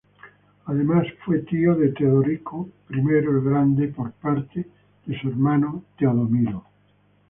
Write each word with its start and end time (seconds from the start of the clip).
Además, 0.65 1.05
fue 1.23 1.41
tío 1.43 1.75
de 1.75 1.89
Teodorico 1.89 2.67
I 2.89 2.97
el 3.01 3.41
Grande 3.41 3.87
por 3.89 4.11
parte 4.13 4.65
de 5.05 5.21
su 5.21 5.29
hermano 5.29 5.83
Teodomiro. 5.95 6.65